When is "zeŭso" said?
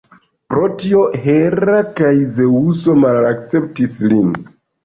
2.39-2.97